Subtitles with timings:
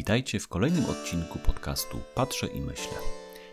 [0.00, 2.94] Witajcie w kolejnym odcinku podcastu Patrzę i Myślę.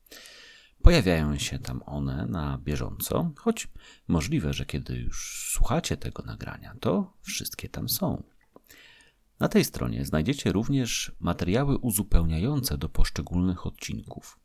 [0.84, 3.69] Pojawiają się tam one na bieżąco, choć
[4.09, 8.23] możliwe, że kiedy już słuchacie tego nagrania, to wszystkie tam są.
[9.41, 14.39] Na tej stronie znajdziecie również materiały uzupełniające do poszczególnych odcinków.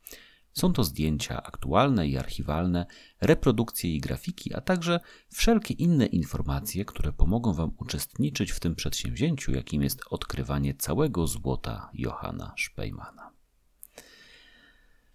[0.52, 2.86] Są to zdjęcia aktualne i archiwalne,
[3.20, 9.52] reprodukcje i grafiki, a także wszelkie inne informacje, które pomogą Wam uczestniczyć w tym przedsięwzięciu,
[9.52, 13.29] jakim jest odkrywanie całego złota Johanna Szpejmana.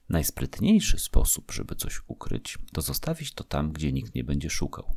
[0.10, 4.96] Najsprytniejszy sposób, żeby coś ukryć, to zostawić to tam, gdzie nikt nie będzie szukał.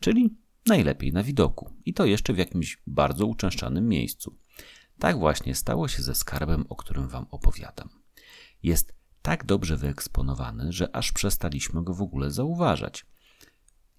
[0.00, 4.36] Czyli najlepiej na widoku i to jeszcze w jakimś bardzo uczęszczanym miejscu.
[4.98, 7.88] Tak właśnie stało się ze skarbem, o którym Wam opowiadam.
[8.62, 13.06] Jest tak dobrze wyeksponowany, że aż przestaliśmy go w ogóle zauważać.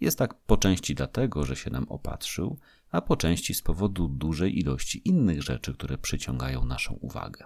[0.02, 2.60] Jest tak po części dlatego, że się nam opatrzył,
[2.92, 7.46] a po części z powodu dużej ilości innych rzeczy, które przyciągają naszą uwagę.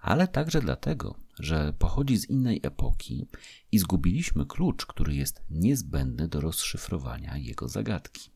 [0.00, 3.26] Ale także dlatego, że pochodzi z innej epoki
[3.72, 8.30] i zgubiliśmy klucz, który jest niezbędny do rozszyfrowania jego zagadki.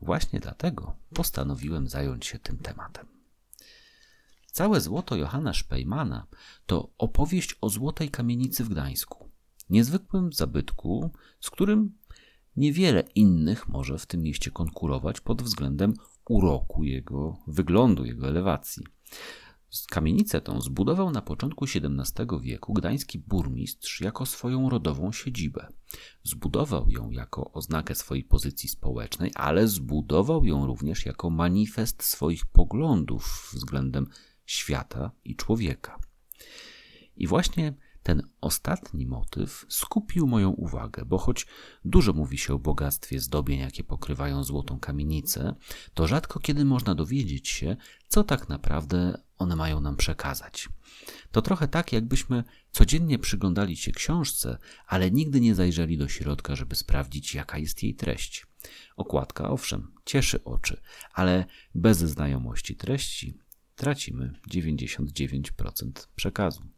[0.00, 3.06] Właśnie dlatego postanowiłem zająć się tym tematem.
[4.46, 6.26] Całe złoto Johanna Szpejmana
[6.66, 9.30] to opowieść o złotej kamienicy w Gdańsku.
[9.70, 11.98] Niezwykłym zabytku, z którym
[12.58, 15.94] niewiele innych może w tym mieście konkurować pod względem
[16.28, 18.84] uroku jego wyglądu, jego elewacji.
[19.90, 25.66] Kamienicę tą zbudował na początku XVII wieku gdański burmistrz jako swoją rodową siedzibę.
[26.22, 33.50] Zbudował ją jako oznakę swojej pozycji społecznej, ale zbudował ją również jako manifest swoich poglądów
[33.54, 34.06] względem
[34.46, 35.98] świata i człowieka.
[37.16, 37.74] I właśnie
[38.08, 41.46] ten ostatni motyw skupił moją uwagę, bo choć
[41.84, 45.54] dużo mówi się o bogactwie zdobień, jakie pokrywają złotą kamienicę,
[45.94, 47.76] to rzadko kiedy można dowiedzieć się,
[48.08, 50.68] co tak naprawdę one mają nam przekazać.
[51.30, 56.76] To trochę tak, jakbyśmy codziennie przyglądali się książce, ale nigdy nie zajrzeli do środka, żeby
[56.76, 58.46] sprawdzić, jaka jest jej treść.
[58.96, 60.80] Okładka, owszem, cieszy oczy,
[61.12, 61.44] ale
[61.74, 63.38] bez znajomości treści
[63.76, 66.77] tracimy 99% przekazu.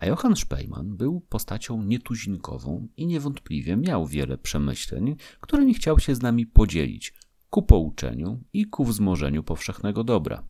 [0.00, 6.22] A Johann Szpejman był postacią nietuzinkową i niewątpliwie miał wiele przemyśleń, którymi chciał się z
[6.22, 7.14] nami podzielić
[7.50, 10.44] ku pouczeniu i ku wzmożeniu powszechnego dobra.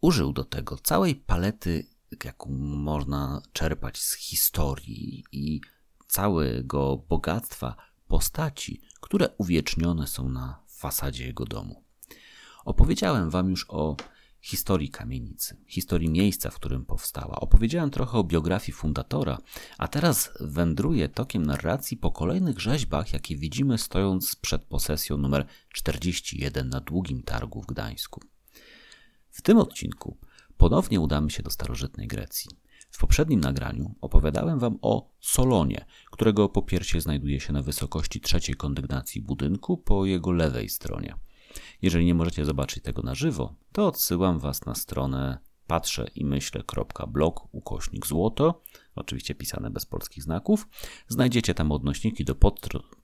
[0.00, 1.86] Użył do tego całej palety,
[2.24, 5.60] jaką można czerpać z historii i
[6.08, 7.76] całego bogactwa
[8.08, 11.84] postaci, które uwiecznione są na fasadzie jego domu.
[12.64, 13.96] Opowiedziałem Wam już o
[14.48, 17.40] historii kamienicy, historii miejsca, w którym powstała.
[17.40, 19.38] Opowiedziałem trochę o biografii fundatora,
[19.78, 26.68] a teraz wędruję tokiem narracji po kolejnych rzeźbach, jakie widzimy stojąc przed posesją numer 41
[26.68, 28.20] na Długim Targu w Gdańsku.
[29.30, 30.16] W tym odcinku
[30.56, 32.50] ponownie udamy się do starożytnej Grecji.
[32.90, 39.22] W poprzednim nagraniu opowiadałem Wam o Solonie, którego popiersie znajduje się na wysokości trzeciej kondygnacji
[39.22, 41.27] budynku po jego lewej stronie.
[41.82, 47.54] Jeżeli nie możecie zobaczyć tego na żywo, to odsyłam Was na stronę patrzę i myślę.blog
[47.54, 48.62] ukośnik złoto,
[48.94, 50.68] oczywiście pisane bez polskich znaków.
[51.08, 52.34] Znajdziecie tam odnośniki do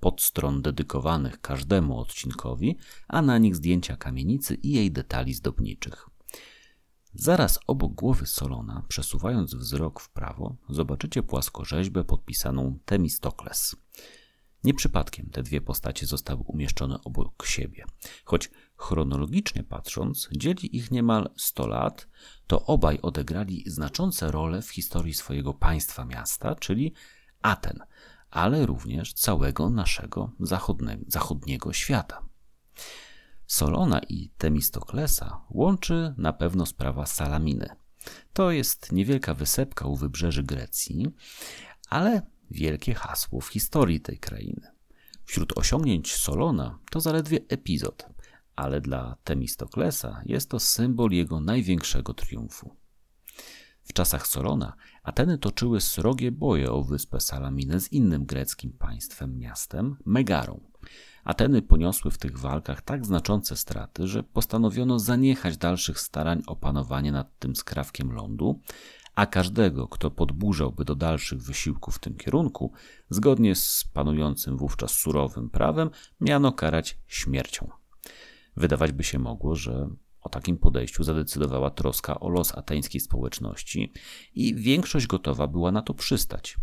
[0.01, 6.07] podstron dedykowanych każdemu odcinkowi, a na nich zdjęcia kamienicy i jej detali zdobniczych.
[7.15, 13.77] Zaraz obok głowy Solona, przesuwając wzrok w prawo, zobaczycie płaskorzeźbę podpisaną Temistokles.
[14.65, 17.85] Nie przypadkiem te dwie postacie zostały umieszczone obok siebie.
[18.25, 22.09] Choć chronologicznie patrząc, dzieli ich niemal 100 lat,
[22.47, 26.93] to obaj odegrali znaczące role w historii swojego państwa miasta, czyli
[27.43, 27.79] Aten,
[28.31, 30.33] ale również całego naszego
[31.09, 32.29] zachodniego świata.
[33.47, 37.69] Solona i Temistoklesa łączy na pewno sprawa Salaminy.
[38.33, 41.07] To jest niewielka wysepka u wybrzeży Grecji,
[41.89, 44.71] ale wielkie hasło w historii tej krainy.
[45.25, 48.07] Wśród osiągnięć Solona to zaledwie epizod,
[48.57, 52.77] ale dla Temistoklesa jest to symbol jego największego triumfu.
[53.85, 59.97] W czasach Solona Ateny toczyły srogie boje o wyspę Salaminę z innym greckim państwem, miastem
[60.07, 60.61] Megarą.
[61.25, 67.13] Ateny poniosły w tych walkach tak znaczące straty, że postanowiono zaniechać dalszych starań o panowanie
[67.13, 68.61] nad tym skrawkiem lądu,
[69.15, 72.73] a każdego, kto podburzałby do dalszych wysiłków w tym kierunku,
[73.11, 75.91] zgodnie z panującym wówczas surowym prawem,
[76.21, 77.71] miano karać śmiercią.
[78.57, 79.89] Wydawać by się mogło, że
[80.21, 83.93] o takim podejściu zadecydowała troska o los ateńskiej społeczności
[84.35, 86.57] i większość gotowa była na to przystać.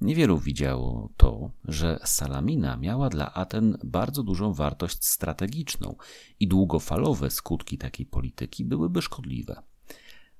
[0.00, 5.96] Niewielu widziało to, że Salamina miała dla Aten bardzo dużą wartość strategiczną
[6.40, 9.62] i długofalowe skutki takiej polityki byłyby szkodliwe.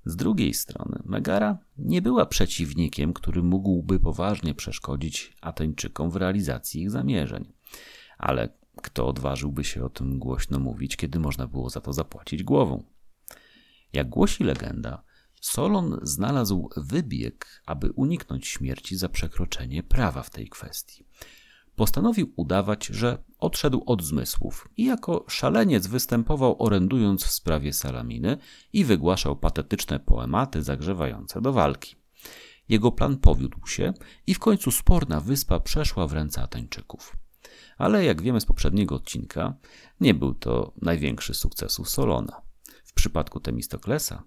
[0.05, 6.91] Z drugiej strony, Megara nie była przeciwnikiem, który mógłby poważnie przeszkodzić Ateńczykom w realizacji ich
[6.91, 7.53] zamierzeń.
[8.19, 8.49] Ale
[8.83, 12.85] kto odważyłby się o tym głośno mówić, kiedy można było za to zapłacić głową?
[13.93, 15.05] Jak głosi legenda,
[15.41, 21.07] Solon znalazł wybieg, aby uniknąć śmierci za przekroczenie prawa w tej kwestii.
[21.77, 28.39] Postanowił udawać, że odszedł od zmysłów i jako szaleniec występował orędując w sprawie Salaminy
[28.73, 31.97] i wygłaszał patetyczne poematy zagrzewające do walki.
[32.69, 33.93] Jego plan powiódł się
[34.27, 37.17] i w końcu sporna wyspa przeszła w ręce Ateńczyków.
[37.79, 39.55] Ale jak wiemy z poprzedniego odcinka,
[40.01, 42.43] nie był to największy sukcesów Solona.
[42.85, 44.23] W przypadku Temistoklesa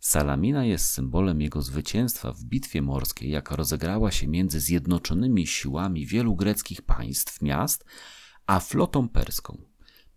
[0.00, 6.36] Salamina jest symbolem jego zwycięstwa w bitwie morskiej, jaka rozegrała się między zjednoczonymi siłami wielu
[6.36, 7.84] greckich państw, miast,
[8.46, 9.62] a flotą perską.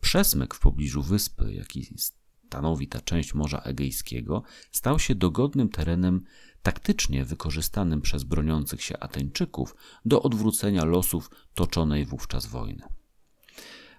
[0.02, 6.24] Przesmyk w pobliżu wyspy, jaki stanowi ta część Morza Egejskiego, stał się dogodnym terenem
[6.62, 9.76] taktycznie wykorzystanym przez broniących się Ateńczyków
[10.06, 12.84] do odwrócenia losów toczonej wówczas wojny.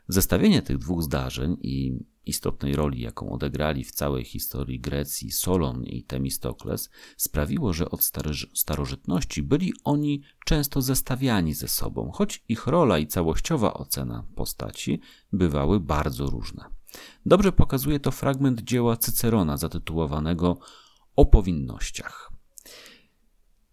[0.09, 6.03] Zestawienie tych dwóch zdarzeń i istotnej roli, jaką odegrali w całej historii Grecji Solon i
[6.03, 8.01] Temistokles, sprawiło, że od
[8.55, 15.01] starożytności byli oni często zestawiani ze sobą, choć ich rola i całościowa ocena postaci
[15.33, 16.65] bywały bardzo różne.
[17.27, 20.59] Dobrze pokazuje to fragment dzieła Cycerona zatytułowanego
[21.17, 22.33] O powinnościach.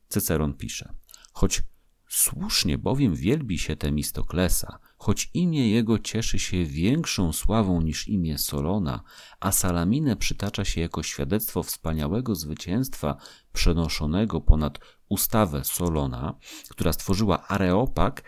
[0.07, 0.93] Cyceron pisze:
[1.33, 1.63] Choć
[2.09, 9.03] słusznie bowiem wielbi się Temistoklesa, choć imię jego cieszy się większą sławą niż imię Solona,
[9.39, 13.17] a Salaminę przytacza się jako świadectwo wspaniałego zwycięstwa
[13.53, 16.35] przenoszonego ponad ustawę Solona,
[16.69, 18.23] która stworzyła Areopag,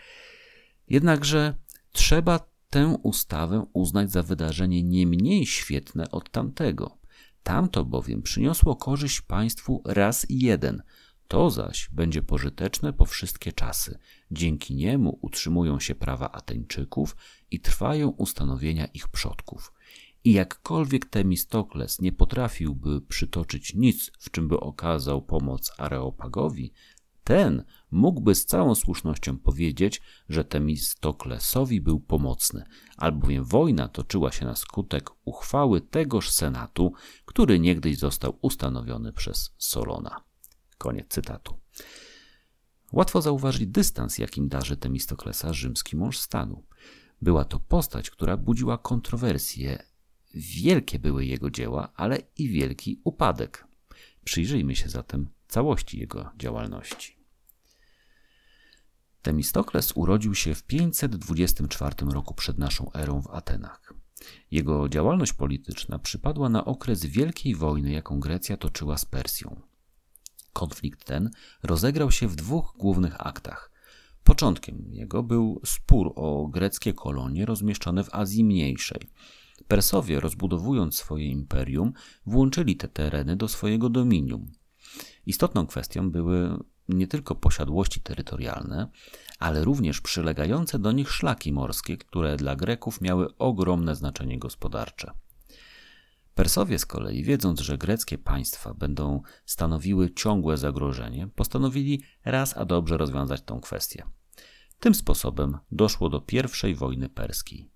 [0.88, 1.54] jednakże
[1.92, 2.40] trzeba
[2.70, 6.98] tę ustawę uznać za wydarzenie nie mniej świetne od tamtego.
[7.42, 10.82] Tamto bowiem przyniosło korzyść państwu raz jeden–
[11.28, 13.98] to zaś będzie pożyteczne po wszystkie czasy.
[14.30, 17.16] Dzięki niemu utrzymują się prawa Ateńczyków
[17.50, 19.72] i trwają ustanowienia ich przodków.
[20.24, 26.72] I jakkolwiek Temistokles nie potrafiłby przytoczyć nic, w czym by okazał pomoc Areopagowi,
[27.24, 32.64] ten mógłby z całą słusznością powiedzieć, że Temistoklesowi był pomocny,
[32.96, 36.92] albowiem wojna toczyła się na skutek uchwały tegoż senatu,
[37.24, 40.24] który niegdyś został ustanowiony przez Solona.
[40.84, 41.58] Koniec cytatu.
[42.92, 46.64] Łatwo zauważyć dystans, jakim darzy Temistoklesa rzymski mąż stanu.
[47.22, 49.82] Była to postać, która budziła kontrowersje.
[50.34, 53.66] Wielkie były jego dzieła, ale i wielki upadek.
[54.24, 57.16] Przyjrzyjmy się zatem całości jego działalności.
[59.22, 63.94] Temistokles urodził się w 524 roku przed naszą erą w Atenach.
[64.50, 69.73] Jego działalność polityczna przypadła na okres wielkiej wojny, jaką Grecja toczyła z Persją.
[70.54, 71.30] Konflikt ten
[71.62, 73.70] rozegrał się w dwóch głównych aktach.
[74.24, 79.00] Początkiem jego był spór o greckie kolonie rozmieszczone w Azji Mniejszej.
[79.68, 81.92] Persowie, rozbudowując swoje imperium,
[82.26, 84.46] włączyli te tereny do swojego dominium.
[85.26, 86.58] Istotną kwestią były
[86.88, 88.88] nie tylko posiadłości terytorialne,
[89.38, 95.12] ale również przylegające do nich szlaki morskie, które dla Greków miały ogromne znaczenie gospodarcze.
[96.34, 102.96] Persowie z kolei, wiedząc, że greckie państwa będą stanowiły ciągłe zagrożenie, postanowili raz a dobrze
[102.96, 104.04] rozwiązać tę kwestię.
[104.80, 107.70] Tym sposobem doszło do pierwszej wojny perskiej.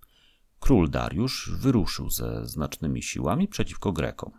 [0.59, 4.31] Król Dariusz wyruszył ze znacznymi siłami przeciwko Grekom.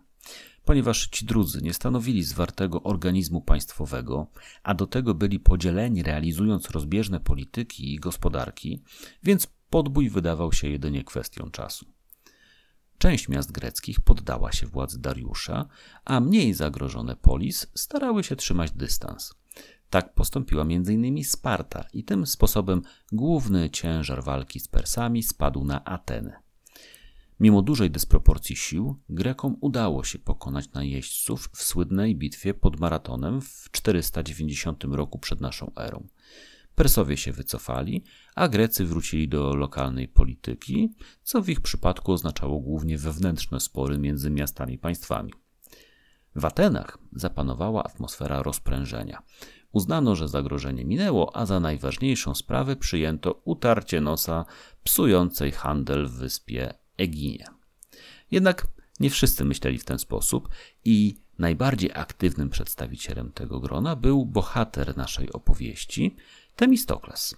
[0.65, 4.27] Ponieważ ci drudzy nie stanowili zwartego organizmu państwowego,
[4.63, 8.83] a do tego byli podzieleni realizując rozbieżne polityki i gospodarki,
[9.23, 11.90] więc podbój wydawał się jedynie kwestią czasu.
[13.01, 15.65] Część miast greckich poddała się władzy Dariusza,
[16.05, 19.33] a mniej zagrożone polis starały się trzymać dystans.
[19.89, 21.23] Tak postąpiła m.in.
[21.23, 22.81] Sparta i tym sposobem
[23.11, 26.39] główny ciężar walki z Persami spadł na Atenę.
[27.39, 33.69] Mimo dużej dysproporcji sił, Grekom udało się pokonać najeźdźców w słynnej bitwie pod Maratonem w
[33.71, 36.07] 490 roku przed naszą erą.
[36.75, 38.03] Persowie się wycofali,
[38.35, 44.29] a Grecy wrócili do lokalnej polityki, co w ich przypadku oznaczało głównie wewnętrzne spory między
[44.29, 45.33] miastami i państwami.
[46.35, 49.23] W Atenach zapanowała atmosfera rozprężenia.
[49.71, 54.45] Uznano, że zagrożenie minęło, a za najważniejszą sprawę przyjęto utarcie nosa
[54.83, 57.45] psującej handel w wyspie Eginie.
[58.31, 58.67] Jednak
[58.99, 60.49] nie wszyscy myśleli w ten sposób
[60.85, 66.15] i najbardziej aktywnym przedstawicielem tego grona był bohater naszej opowieści,
[66.55, 67.35] Temistokles.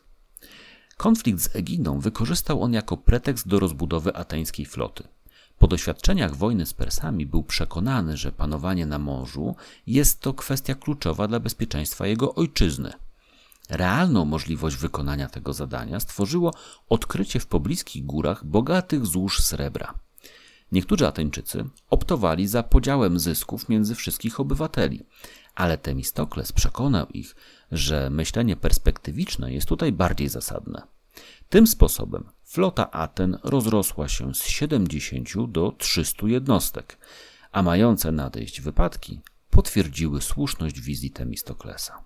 [0.97, 5.03] Konflikt z Eginą wykorzystał on jako pretekst do rozbudowy ateńskiej floty.
[5.59, 9.55] Po doświadczeniach wojny z Persami był przekonany, że panowanie na morzu
[9.87, 12.93] jest to kwestia kluczowa dla bezpieczeństwa jego ojczyzny.
[13.69, 16.53] Realną możliwość wykonania tego zadania stworzyło
[16.89, 19.93] odkrycie w pobliskich górach bogatych złóż srebra.
[20.71, 25.05] Niektórzy Ateńczycy optowali za podziałem zysków między wszystkich obywateli,
[25.55, 27.35] ale Temistokles przekonał ich,
[27.71, 30.87] że myślenie perspektywiczne jest tutaj bardziej zasadne.
[31.49, 36.97] Tym sposobem flota Aten rozrosła się z 70 do 300 jednostek,
[37.51, 42.03] a mające nadejść wypadki potwierdziły słuszność wizji Temistoklesa.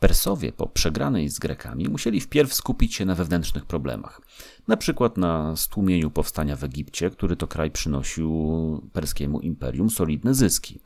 [0.00, 4.20] Persowie po przegranej z Grekami musieli wpierw skupić się na wewnętrznych problemach,
[4.68, 10.80] na przykład na stłumieniu powstania w Egipcie, który to kraj przynosił perskiemu imperium solidne zyski.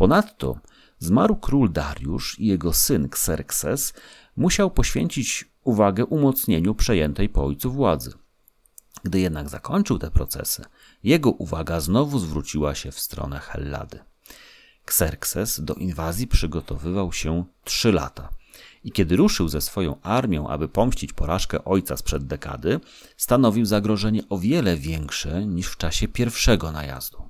[0.00, 0.58] Ponadto
[0.98, 3.92] zmarł król Dariusz i jego syn Xerxes
[4.36, 8.12] musiał poświęcić uwagę umocnieniu przejętej po ojcu władzy.
[9.04, 10.64] Gdy jednak zakończył te procesy,
[11.02, 13.98] jego uwaga znowu zwróciła się w stronę Hellady.
[14.84, 18.28] Xerxes do inwazji przygotowywał się trzy lata.
[18.84, 22.80] I kiedy ruszył ze swoją armią, aby pomścić porażkę ojca sprzed dekady,
[23.16, 27.22] stanowił zagrożenie o wiele większe niż w czasie pierwszego najazdu.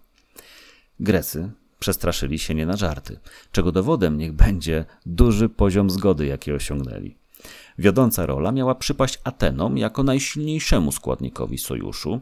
[1.01, 3.21] Grecy przestraszyli się nie na żarty,
[3.53, 7.17] czego dowodem niech będzie duży poziom zgody, jaki osiągnęli.
[7.79, 12.21] Wiodąca rola miała przypaść Atenom jako najsilniejszemu składnikowi sojuszu,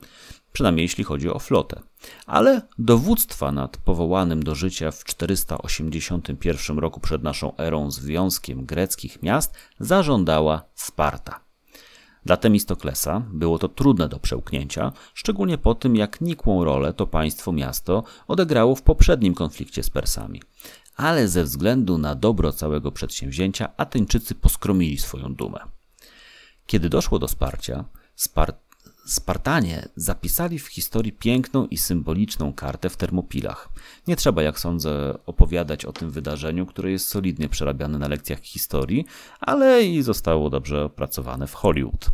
[0.52, 1.80] przynajmniej jeśli chodzi o flotę.
[2.26, 9.54] Ale dowództwa nad powołanym do życia w 481 roku przed naszą erą Związkiem Greckich Miast
[9.80, 11.47] zażądała Sparta.
[12.28, 17.52] Dla Temistoklesa było to trudne do przełknięcia, szczególnie po tym, jak nikłą rolę to państwo
[17.52, 20.42] miasto odegrało w poprzednim konflikcie z Persami.
[20.96, 25.58] Ale ze względu na dobro całego przedsięwzięcia Ateńczycy poskromili swoją dumę.
[26.66, 28.67] Kiedy doszło do sparcia, Spart
[29.08, 33.68] Spartanie zapisali w historii piękną i symboliczną kartę w Termopilach.
[34.06, 39.04] Nie trzeba, jak sądzę, opowiadać o tym wydarzeniu, które jest solidnie przerabiane na lekcjach historii,
[39.40, 42.10] ale i zostało dobrze opracowane w Hollywood.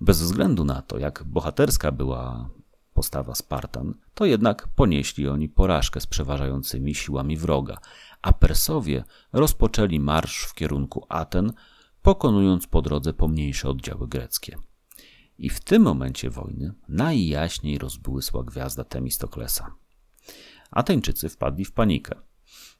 [0.00, 2.50] Bez względu na to, jak bohaterska była
[2.92, 7.78] postawa Spartan, to jednak ponieśli oni porażkę z przeważającymi siłami wroga,
[8.22, 11.52] a Persowie rozpoczęli marsz w kierunku Aten,
[12.02, 14.56] pokonując po drodze pomniejsze oddziały greckie.
[15.38, 19.74] I w tym momencie wojny najjaśniej rozbłysła gwiazda Temistoklesa.
[20.70, 22.16] Ateńczycy wpadli w panikę.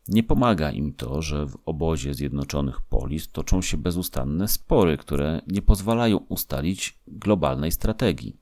[0.08, 5.62] Nie pomaga im to, że w obozie Zjednoczonych Polis toczą się bezustanne spory, które nie
[5.62, 8.36] pozwalają ustalić globalnej strategii.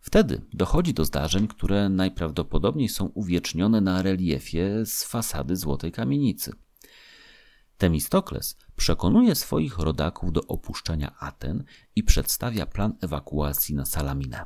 [0.00, 6.52] Wtedy dochodzi do zdarzeń, które najprawdopodobniej są uwiecznione na reliefie z fasady Złotej Kamienicy.
[7.78, 11.64] Temistokles przekonuje swoich rodaków do opuszczenia Aten
[11.96, 14.44] i przedstawia plan ewakuacji na Salaminę.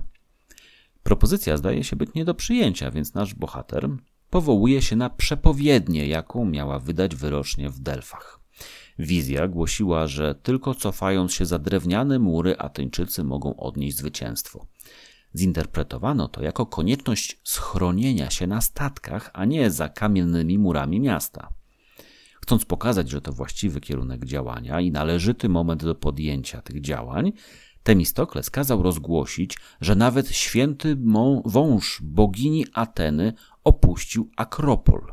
[1.03, 3.89] Propozycja zdaje się być nie do przyjęcia, więc nasz bohater
[4.31, 8.41] powołuje się na przepowiednię, jaką miała wydać wyrocznie w Delfach.
[8.99, 14.67] Wizja głosiła, że tylko cofając się za drewniane mury Ateńczycy mogą odnieść zwycięstwo.
[15.35, 21.49] Zinterpretowano to jako konieczność schronienia się na statkach, a nie za kamiennymi murami miasta.
[22.43, 27.33] Chcąc pokazać, że to właściwy kierunek działania i należyty moment do podjęcia tych działań,
[27.83, 30.97] Temistokles kazał rozgłosić, że nawet święty
[31.45, 33.33] wąż bogini Ateny
[33.65, 35.13] opuścił Akropol.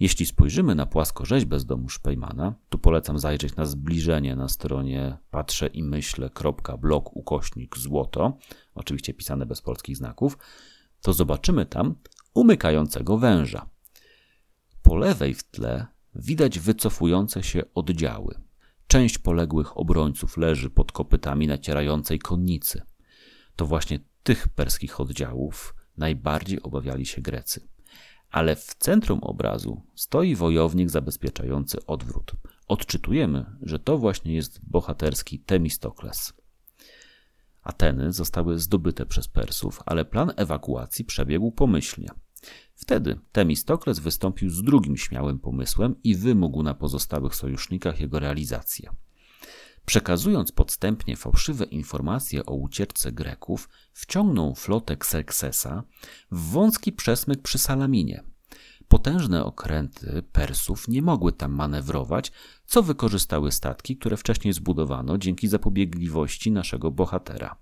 [0.00, 5.66] Jeśli spojrzymy na płaskorzeźbę z domu Szpejmana, tu polecam zajrzeć na zbliżenie na stronie patrzę
[5.66, 8.38] i myślę.blog ukośnik złoto,
[8.74, 10.38] oczywiście pisane bez polskich znaków,
[11.02, 11.94] to zobaczymy tam
[12.34, 13.68] umykającego węża.
[14.82, 15.86] Po lewej w tle
[16.18, 18.34] widać wycofujące się oddziały.
[18.86, 22.82] Część poległych obrońców leży pod kopytami nacierającej konnicy.
[23.56, 27.68] To właśnie tych perskich oddziałów najbardziej obawiali się Grecy.
[28.30, 32.32] Ale w centrum obrazu stoi wojownik zabezpieczający odwrót.
[32.68, 36.32] Odczytujemy, że to właśnie jest bohaterski Temistokles.
[37.62, 42.08] Ateny zostały zdobyte przez Persów, ale plan ewakuacji przebiegł pomyślnie.
[42.74, 48.90] Wtedy Temistokles wystąpił z drugim śmiałym pomysłem i wymógł na pozostałych sojusznikach jego realizację.
[49.86, 55.82] Przekazując podstępnie fałszywe informacje o ucieczce Greków, wciągnął flotę Xerxesa
[56.30, 58.24] w wąski przesmyk przy Salaminie.
[58.88, 62.32] Potężne okręty Persów nie mogły tam manewrować,
[62.66, 67.56] co wykorzystały statki, które wcześniej zbudowano dzięki zapobiegliwości naszego bohatera.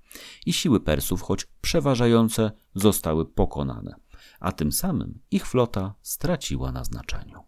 [0.46, 3.94] I siły Persów, choć przeważające, zostały pokonane,
[4.40, 7.42] a tym samym ich flota straciła na znaczeniu.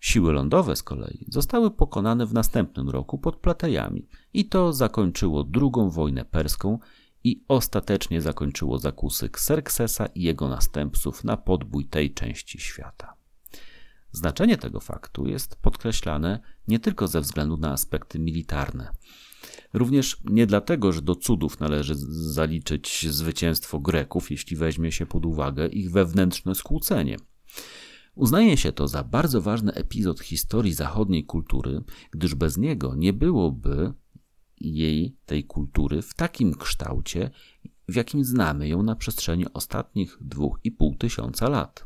[0.00, 5.90] Siły lądowe z kolei zostały pokonane w następnym roku pod Platejami i to zakończyło drugą
[5.90, 6.78] wojnę perską
[7.24, 13.16] i ostatecznie zakończyło zakusy Xerxesa i jego następców na podbój tej części świata.
[14.12, 18.90] Znaczenie tego faktu jest podkreślane nie tylko ze względu na aspekty militarne.
[19.76, 25.66] Również nie dlatego, że do cudów należy zaliczyć zwycięstwo Greków, jeśli weźmie się pod uwagę
[25.66, 27.16] ich wewnętrzne skłócenie.
[28.14, 31.80] Uznaje się to za bardzo ważny epizod historii zachodniej kultury,
[32.10, 33.92] gdyż bez niego nie byłoby
[34.60, 37.30] jej, tej kultury, w takim kształcie,
[37.88, 41.84] w jakim znamy ją na przestrzeni ostatnich dwóch i pół tysiąca lat.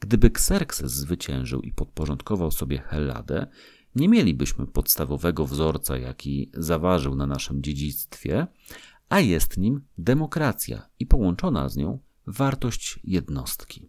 [0.00, 3.46] Gdyby Xerxes zwyciężył i podporządkował sobie Helladę,
[3.96, 8.46] nie mielibyśmy podstawowego wzorca, jaki zaważył na naszym dziedzictwie,
[9.08, 13.88] a jest nim demokracja i połączona z nią wartość jednostki.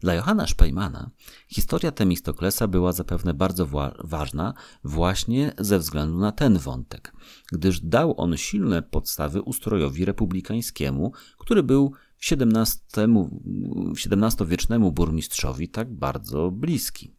[0.00, 1.10] Dla Johanna Szpejmana
[1.48, 3.68] historia Temistoklesa była zapewne bardzo
[4.04, 7.12] ważna właśnie ze względu na ten wątek,
[7.52, 11.92] gdyż dał on silne podstawy ustrojowi republikańskiemu, który był
[12.30, 17.16] XVII-wiecznemu burmistrzowi tak bardzo bliski.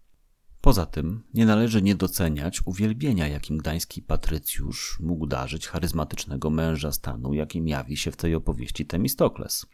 [0.68, 7.34] Poza tym nie należy nie doceniać uwielbienia, jakim gdański patrycjusz mógł darzyć charyzmatycznego męża stanu,
[7.34, 9.66] jakim jawi się w tej opowieści Temistokles.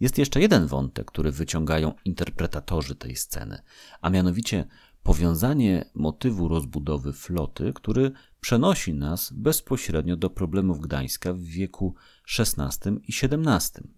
[0.00, 3.62] Jest jeszcze jeden wątek, który wyciągają interpretatorzy tej sceny,
[4.00, 4.66] a mianowicie
[5.02, 11.94] powiązanie motywu rozbudowy floty, który przenosi nas bezpośrednio do problemów Gdańska w wieku
[12.38, 13.88] XVI i XVII.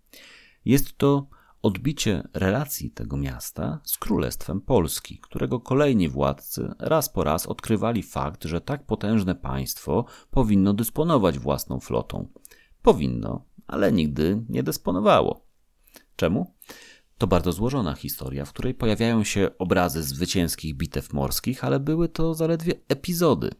[0.64, 1.28] Jest to
[1.62, 8.44] odbicie relacji tego miasta z Królestwem Polski, którego kolejni władcy raz po raz odkrywali fakt,
[8.44, 12.28] że tak potężne państwo powinno dysponować własną flotą.
[12.82, 15.46] Powinno, ale nigdy nie dysponowało.
[16.16, 16.54] Czemu?
[17.18, 22.34] To bardzo złożona historia, w której pojawiają się obrazy zwycięskich bitew morskich, ale były to
[22.34, 23.50] zaledwie epizody,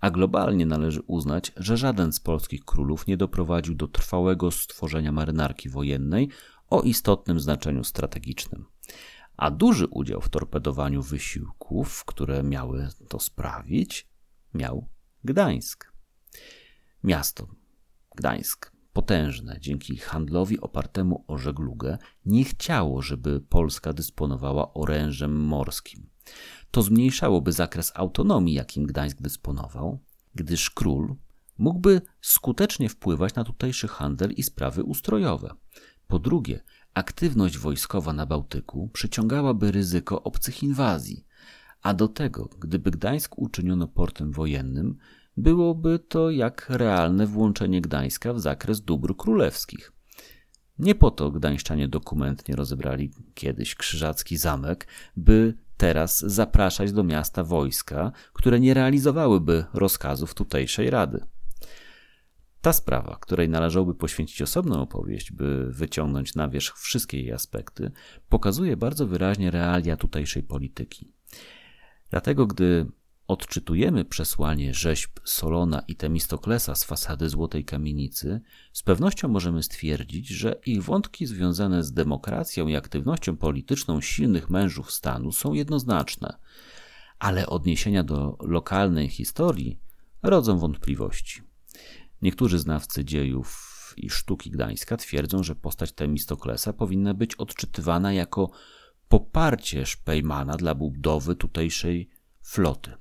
[0.00, 5.68] a globalnie należy uznać, że żaden z polskich królów nie doprowadził do trwałego stworzenia marynarki
[5.68, 6.28] wojennej
[6.70, 8.64] o istotnym znaczeniu strategicznym.
[9.36, 14.08] A duży udział w torpedowaniu wysiłków, które miały to sprawić,
[14.54, 14.88] miał
[15.24, 15.92] Gdańsk.
[17.04, 17.48] Miasto
[18.16, 26.10] Gdańsk potężne dzięki handlowi opartemu o żeglugę, nie chciało, żeby Polska dysponowała orężem morskim.
[26.70, 29.98] To zmniejszałoby zakres autonomii, jakim Gdańsk dysponował,
[30.34, 31.16] gdyż król
[31.58, 35.54] mógłby skutecznie wpływać na tutejszy handel i sprawy ustrojowe.
[36.08, 36.60] Po drugie,
[36.94, 41.24] aktywność wojskowa na Bałtyku przyciągałaby ryzyko obcych inwazji,
[41.82, 44.96] a do tego, gdyby Gdańsk uczyniono portem wojennym,
[45.36, 49.92] byłoby to jak realne włączenie Gdańska w zakres dóbr królewskich.
[50.78, 58.12] Nie po to gdańszczanie dokumentnie rozebrali kiedyś krzyżacki zamek, by teraz zapraszać do miasta wojska,
[58.32, 61.26] które nie realizowałyby rozkazów tutejszej rady.
[62.68, 67.90] Ta sprawa, której należałoby poświęcić osobną opowieść, by wyciągnąć na wierzch wszystkie jej aspekty,
[68.28, 71.12] pokazuje bardzo wyraźnie realia tutejszej polityki.
[72.10, 72.86] Dlatego, gdy
[73.28, 78.40] odczytujemy przesłanie rzeźb Solona i Temistoklesa z fasady Złotej Kamienicy,
[78.72, 84.92] z pewnością możemy stwierdzić, że ich wątki związane z demokracją i aktywnością polityczną silnych mężów
[84.92, 86.38] stanu są jednoznaczne,
[87.18, 89.80] ale odniesienia do lokalnej historii
[90.22, 91.47] rodzą wątpliwości.
[92.22, 98.50] Niektórzy znawcy dziejów i sztuki Gdańska twierdzą, że postać Temistoklesa powinna być odczytywana jako
[99.08, 102.10] poparcie Szpejmana dla budowy tutejszej
[102.42, 102.92] floty.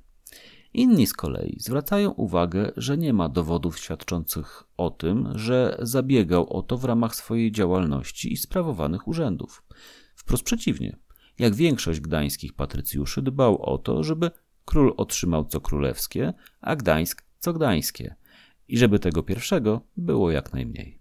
[0.73, 6.61] Inni z kolei zwracają uwagę, że nie ma dowodów świadczących o tym, że zabiegał o
[6.61, 9.63] to w ramach swojej działalności i sprawowanych urzędów.
[10.15, 10.97] Wprost przeciwnie,
[11.39, 14.31] jak większość gdańskich patrycjuszy dbał o to, żeby
[14.65, 18.15] król otrzymał co królewskie, a Gdańsk co gdańskie
[18.67, 20.99] i żeby tego pierwszego było jak najmniej.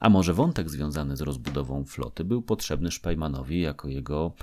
[0.00, 4.34] A może wątek związany z rozbudową floty był potrzebny Szpajmanowi jako jego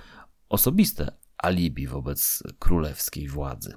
[0.49, 3.73] osobiste alibi wobec królewskiej władzy.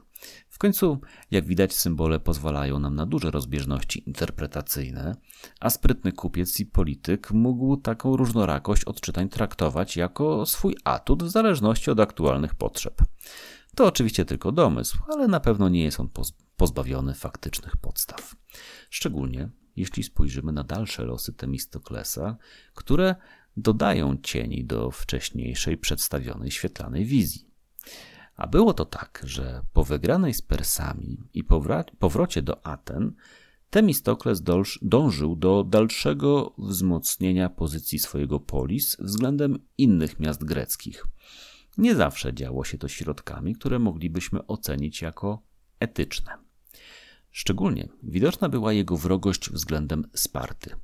[0.49, 5.17] W końcu, jak widać, symbole pozwalają nam na duże rozbieżności interpretacyjne,
[5.61, 11.91] a sprytny kupiec i polityk mógł taką różnorakość odczytań traktować jako swój atut w zależności
[11.91, 13.03] od aktualnych potrzeb.
[13.77, 16.09] To oczywiście tylko domysł, ale na pewno nie jest on
[16.57, 18.37] pozbawiony faktycznych podstaw.
[18.91, 22.37] Szczególnie jeśli spojrzymy na dalsze losy Temistoklesa,
[22.75, 23.15] które
[23.57, 27.51] dodają cieni do wcześniejszej przedstawionej świetlanej wizji.
[28.37, 31.45] A było to tak, że po wygranej z Persami i
[31.99, 33.15] powrocie do Aten,
[33.71, 34.43] Temistokles
[34.83, 41.07] dążył do dalszego wzmocnienia pozycji swojego polis względem innych miast greckich.
[41.79, 45.43] Nie zawsze działo się to środkami, które moglibyśmy ocenić jako
[45.81, 46.44] etyczne.
[47.37, 50.77] Szczególnie widoczna była jego wrogość względem Sparty.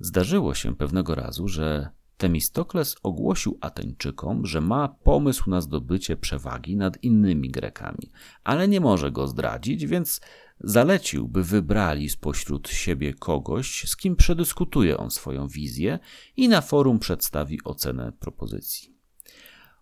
[0.00, 7.02] Zdarzyło się pewnego razu, że Temistokles ogłosił Ateńczykom, że ma pomysł na zdobycie przewagi nad
[7.02, 8.12] innymi Grekami,
[8.44, 10.20] ale nie może go zdradzić, więc
[10.60, 15.98] zalecił, by wybrali spośród siebie kogoś, z kim przedyskutuje on swoją wizję
[16.36, 18.94] i na forum przedstawi ocenę propozycji.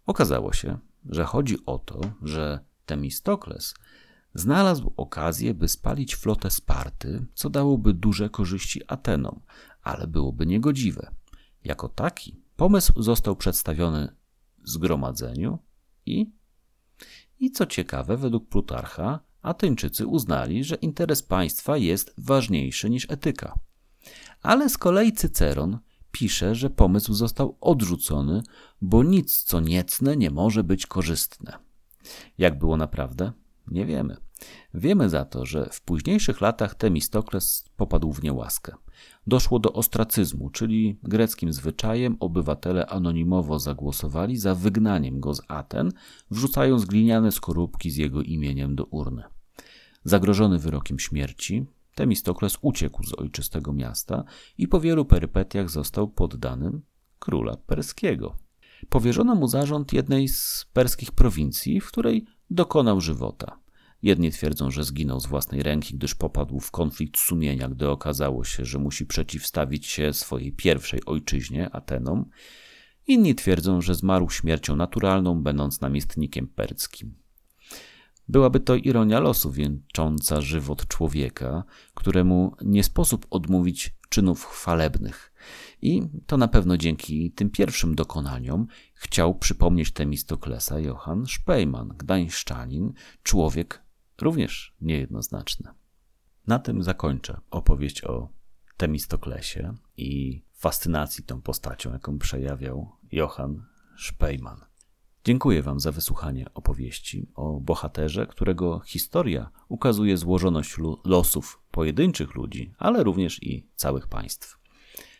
[0.06, 3.74] Okazało się, że chodzi o to, że Temistokles
[4.38, 9.40] znalazł okazję, by spalić flotę Sparty, co dałoby duże korzyści Atenom,
[9.82, 11.10] ale byłoby niegodziwe.
[11.64, 14.16] Jako taki pomysł został przedstawiony
[14.64, 15.58] zgromadzeniu
[16.06, 16.30] i,
[17.38, 23.58] i co ciekawe, według Plutarcha, Ateńczycy uznali, że interes państwa jest ważniejszy niż etyka.
[24.42, 25.78] Ale z kolei Cyceron
[26.12, 28.42] pisze, że pomysł został odrzucony,
[28.82, 31.58] bo nic co niecne nie może być korzystne.
[32.38, 33.32] Jak było naprawdę?
[33.66, 34.25] Nie wiemy.
[34.74, 38.74] Wiemy za to, że w późniejszych latach Temistokles popadł w niełaskę.
[39.26, 45.92] Doszło do ostracyzmu, czyli greckim zwyczajem obywatele anonimowo zagłosowali za wygnaniem go z Aten,
[46.30, 49.22] wrzucając gliniane skorupki z jego imieniem do urny.
[50.04, 54.24] Zagrożony wyrokiem śmierci, Temistokles uciekł z ojczystego miasta
[54.58, 56.82] i po wielu perypetiach został poddanym
[57.18, 58.36] króla perskiego.
[58.88, 63.58] Powierzono mu zarząd jednej z perskich prowincji, w której dokonał żywota.
[64.02, 68.64] Jedni twierdzą, że zginął z własnej ręki, gdyż popadł w konflikt sumienia, gdy okazało się,
[68.64, 72.30] że musi przeciwstawić się swojej pierwszej ojczyźnie, Atenom.
[73.06, 77.14] Inni twierdzą, że zmarł śmiercią naturalną, będąc namiestnikiem perskim.
[78.28, 85.32] Byłaby to ironia losu wieńcząca żywot człowieka, któremu nie sposób odmówić czynów chwalebnych.
[85.82, 93.85] I to na pewno dzięki tym pierwszym dokonaniom chciał przypomnieć Temistoklesa Johann Szpejman, gdańszczanin, człowiek
[94.22, 95.70] również niejednoznaczny.
[96.46, 98.28] Na tym zakończę opowieść o
[98.76, 103.64] Temistoklesie i fascynacji tą postacią, jaką przejawiał Johann
[103.96, 104.60] Szpejman.
[105.24, 113.04] Dziękuję Wam za wysłuchanie opowieści o bohaterze, którego historia ukazuje złożoność losów pojedynczych ludzi, ale
[113.04, 114.58] również i całych państw.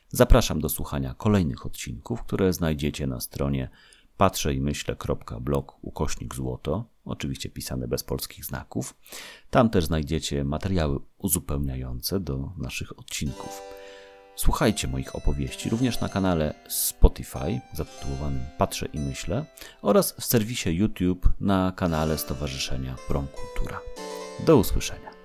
[0.08, 3.70] Zapraszam do słuchania kolejnych odcinków, które znajdziecie na stronie
[4.16, 8.94] patrzę i myślę.blog ukośnik złoto, oczywiście pisane bez polskich znaków.
[9.50, 13.62] Tam też znajdziecie materiały uzupełniające do naszych odcinków.
[14.36, 19.44] Słuchajcie moich opowieści również na kanale Spotify zatytułowanym Patrzę i Myślę
[19.82, 23.80] oraz w serwisie YouTube na kanale Stowarzyszenia Prom Kultura.
[24.46, 25.15] Do usłyszenia.